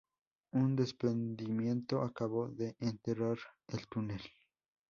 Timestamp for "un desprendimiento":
0.53-2.01